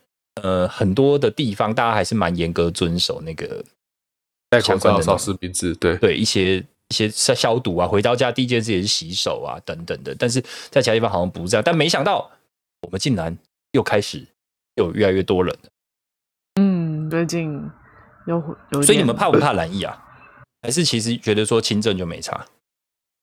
[0.42, 3.64] 呃很多的地方，大家还是蛮严格遵守那个
[4.50, 10.14] 戴口罩、扫实名制，对对一些一些消消毒啊，回到家第一件事也是洗手啊等等的。
[10.18, 12.28] 但是在其他地方好像不是这样，但没想到
[12.82, 13.36] 我们竟然
[13.72, 14.26] 又开始
[14.74, 15.70] 有越来越多人了。
[17.12, 17.62] 最近
[18.26, 19.94] 有有，所以你们怕不怕蓝疫啊？
[20.62, 22.46] 还是其实觉得说轻症就没差？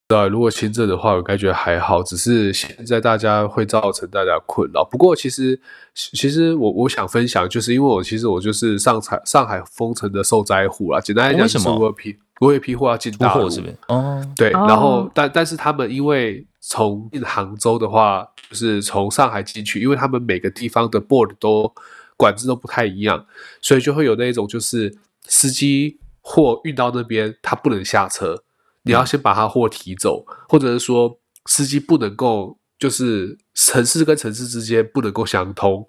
[0.08, 2.04] 对，如果轻症的话，我该觉得还好。
[2.04, 4.86] 只是现在大家会造成大家困扰。
[4.86, 5.60] 不过其实，
[5.96, 11.02] 其实我我想分享，就是因为我其实我就是上海上海封城的受灾户啦。
[11.02, 13.76] 简单来讲，是我批我有批货要进大陆是不是？
[13.88, 14.52] 哦，对。
[14.52, 21.74] 然后，但但是他们因为从进杭州的话，就是从上海进去，因为他们每个地方的 board 都。
[22.20, 23.26] 管制都不太一样，
[23.62, 28.44] 所以就会有那种，就是司机货运到那边，他不能下车，
[28.84, 35.86] 你要先把他货提走，或者是说司机不能够，就是城市跟城市之间不能够相通。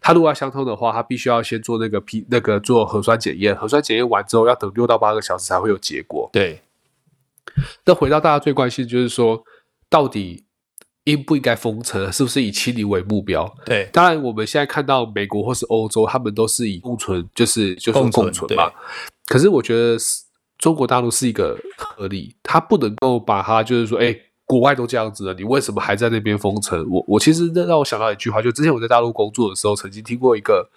[0.00, 6.30] 他如果要相通的话，他必须要先做那个 P 那个做核酸检验，核酸检验完之后要等六到八个小时才会有结果。
[6.32, 6.62] 对。
[7.84, 9.42] 那回到大家最关心，就是说
[9.90, 10.44] 到底。
[11.04, 12.12] 应不应该封城？
[12.12, 13.52] 是不是以清零为目标？
[13.64, 18.70] 对，当然我们现在看到美国或是欧洲，他们都是以共存，就是就是共存嘛。
[19.26, 19.96] 可是我觉得
[20.58, 26.86] 中国大陆是一个合理，他不能够把它就是说，哎，国外都这样子了，你为什么还在那边封城？
[26.88, 30.70] 我我其实让我想到一句话，就之前我在大陆工作的时候，曾经听过一个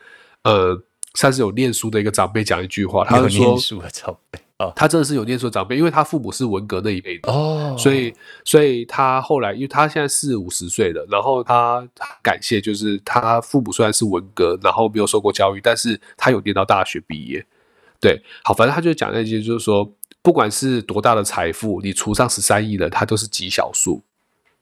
[0.44, 0.82] 呃，
[1.14, 3.28] 算是有念书的一个长辈讲一句话，他说。
[3.28, 4.40] 念书的长辈。
[4.58, 8.14] 哦，他真的是有念书长辈，因为他父母是文革那一辈的哦，所以，
[8.46, 11.86] 所以他后来，因为他现在四五十岁了，然后他
[12.24, 17.46] 感谢，就是他父母虽然是文革，然后没有受过教育，但是他有念到大学毕业。
[18.00, 19.92] 对，好，反正他就讲那些，就是说，
[20.22, 24.02] 不管是多大的财富，你除上十三亿人，他都是极小数，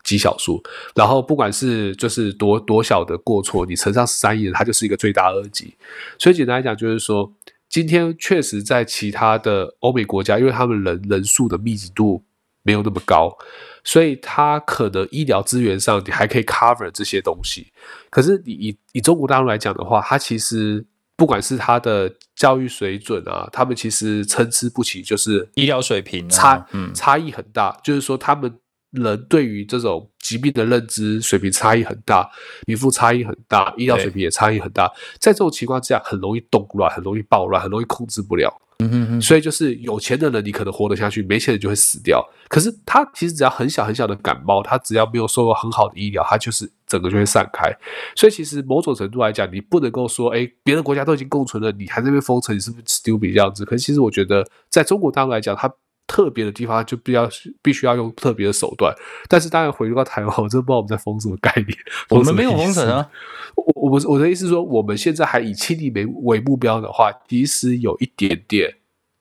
[0.04, 0.60] 极小数。
[0.96, 5.72] 然后，不管是就是多多小的过错，你乘上十三亿人，他就是一个最大恶极。
[6.18, 7.32] 所以简单来讲，就是说。
[7.74, 12.24] 今天确实在其他的欧美国家，因为他们人人数的密集度
[12.62, 13.36] 没有那么高，
[13.84, 17.74] 所以他可能医疗资源上你还可以 cover 这些东西。
[18.12, 28.60] 可是你以以中国大陆来讲的话，它其实不管是它的教育水准啊，他们其实参差不齐，就是医疗水平差差异很大，就是说他们。
[28.94, 32.30] 人对于这种疾病的认知水平差异很大，
[32.66, 34.88] 贫富差异很大，医疗水平也差异很大，
[35.20, 38.54] 在这种情况之下，很容易动乱，很容易暴乱，很容易控制不了。
[38.80, 39.22] 嗯哼哼。
[39.22, 42.24] 所以就是有钱的人你可能活得下去，没钱人就会死掉。
[42.50, 47.76] 可是他其实只要很小很小的感冒，他只要没有受到很好的医疗，他就是整个就会散开。
[48.16, 53.66] 所以其实某种程度来讲，你不能够说，哎，别的国家都已经共存了，你还在那边封城，你是不是 stupid 这样子？
[53.66, 55.74] 可是其实我觉得，在中国大陆来讲，他。
[56.14, 57.28] 特别的地方就必要
[57.64, 58.94] 必须要用特别的手段，
[59.28, 61.76] 但是当然回到台湾，我真不知道我们在封什么概念。
[62.10, 63.10] 我们没有封城啊，
[63.56, 68.76] 我我我我的意思是说，我们现在还以清理为为目标的话，其实有一点点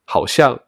[0.04, 0.60] 好像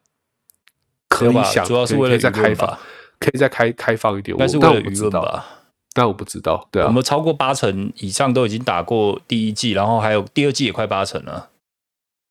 [1.11, 2.79] 可以想，主要是为了再开放，
[3.21, 4.35] 可以再开开放一点。
[4.39, 5.45] 但是为了舆论吧，
[5.93, 6.67] 但我不知道。
[6.73, 11.51] 对啊，我们超过八成以上都已经打过第一季，然后还有第二季也快八成了。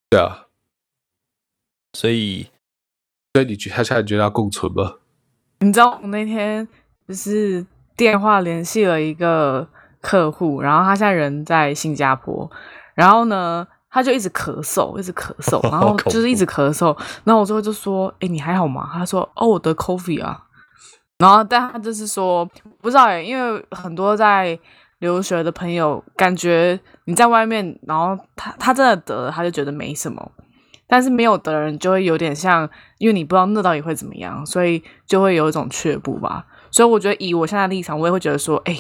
[0.10, 0.48] 对啊，
[1.94, 2.48] 所以。
[3.34, 4.94] 所以你觉他现在觉得要共存吗？
[5.60, 6.68] 你知道我那天
[7.08, 7.66] 就是
[7.98, 9.68] 电话联系了一个
[10.02, 12.50] 客户，然后他现在人在新加坡，
[12.94, 20.44] 然后呢他就一直咳嗽，一直咳嗽， 然后就是一直咳嗽，然后我最后就说：“哎，你还好吗？”他说：“哦，我得 coffee 啊。”
[21.18, 22.46] 然后但他就是说
[22.82, 24.60] 不知道哎，因为很多在
[25.00, 30.32] 留学的朋友感觉你在外面，然后他他真的得了，他就觉得没什么。
[30.88, 36.46] 但是没有的人就会有点像，因为你不知道那到底会怎么样，所以就会有一种却步吧。
[36.70, 38.78] 所以我觉得以我现在立场，我也会觉得说，哎，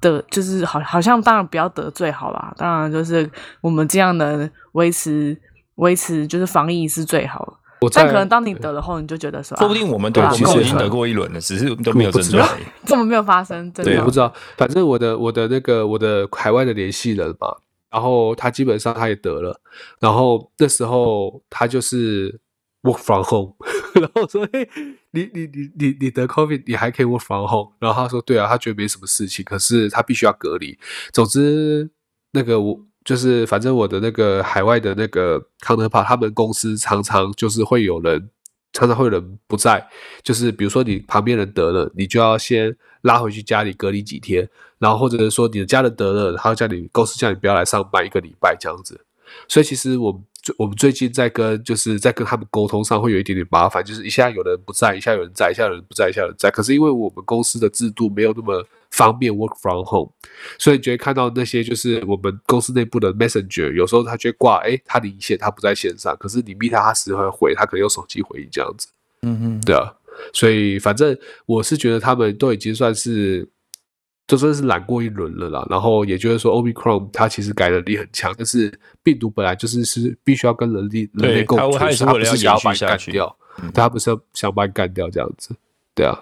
[0.00, 2.54] 得就是好，好像当然不要得罪好啦。
[2.56, 5.36] 当然就是我们这样的维持
[5.76, 7.58] 维持就是防疫是最好。
[7.92, 12.48] 但可能当你得了后，你就觉得说，说不定我们都其实已经得过一轮了，只是都没有症状，
[12.86, 13.70] 这么没有发生。
[13.72, 14.32] 对，不知道。
[14.56, 17.54] 反正我的我的那个我的海外的联系人嘛。
[17.94, 19.60] 然后他基本上他也得了，
[20.00, 22.40] 然后那时候他就是
[22.82, 23.54] work from home，
[23.94, 24.68] 然后说：“嘿，
[25.12, 30.76] 你你你你你得 COVID，你还可以 work from home。”然后他说：“对啊，他觉得没什么事情，可是他必须要隔离。”
[31.14, 31.88] 总之，
[32.32, 38.28] 那个我就是反正我的那个海外的那个康德帕，他们公司常常就是会有人。
[38.76, 39.88] 常常会有人不在，
[40.24, 44.46] 就是比如说你旁边人得了，你就要先拉回去家里隔离几天，
[44.78, 49.00] 然后或者是说你的家人得了，他叫你公司叫你不要来上班一个礼拜这样子。
[49.48, 50.22] 所以其实我们
[50.58, 56.50] 我们最近在跟就是在跟他们沟通上会有一点点麻烦，就是一下有人不在，一下有人在，一下有人不在，一下有人在。
[56.50, 60.10] 可是因为我们公司的制度没有那么方便 work from home，
[60.58, 68.88] 所以你就会看到那些就是我们公司内部的 messenger，有时候他就会挂，哎，他离线，他不在线上，可是你密他，他时会回，他可能用手机回应这样子。
[69.22, 69.90] 嗯嗯，对啊，
[70.32, 73.48] 所以反正我是觉得他们都已经算是。
[74.26, 83.36] 就算是懒过一轮了啦，然后也就是说，Omicron 它其实改能力很强，但是病毒本来就是是必须要跟人力人类共存，它不是想要把你干掉，
[83.74, 85.54] 它不是想把你干掉这样子，
[85.94, 86.18] 对啊，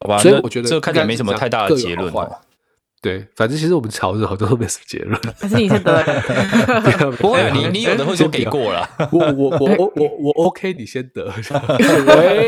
[0.00, 2.12] 好吧，所以我觉得这看起来没什么太大的结论。
[3.02, 5.20] 对，反正其实我们吵着好多都没什么结论。
[5.40, 5.92] 还 是你先得，
[7.18, 8.88] 不会，你你有的会说给过了。
[9.10, 11.28] 我我我我我我 OK，你先得。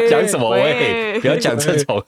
[0.09, 0.51] 讲什么？
[0.51, 2.01] 喂，不要讲这种。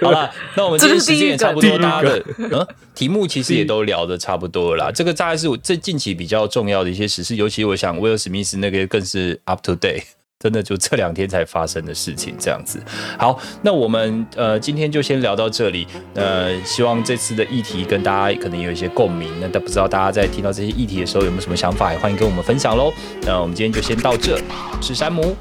[0.00, 4.92] 好了，那我们今天时间也差不多，大家的嗯题目其实也都聊的差不多了啦。
[4.92, 10.04] 这个大概是我这近期比较重要的一些时事，尤其我想威尔史密斯那个更是 up to date。
[10.44, 12.78] 真的就这两天才发生的事情，这样子。
[13.18, 15.86] 好，那我们呃今天就先聊到这里。
[16.12, 19.30] 呃，希望这次的议题跟大家可能有一些共鸣。
[19.40, 22.92] 那但不知道大家在听到这些议题的时候有没有什么想法，也欢迎跟我们分享喽。
[23.22, 24.38] 那我们今天就先到这。
[24.82, 25.34] 是山姆，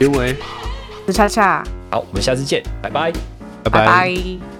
[0.00, 0.34] 因为
[1.06, 1.62] 是恰恰。
[1.92, 3.12] 好，我们下次见，拜拜，
[3.62, 4.53] 拜拜。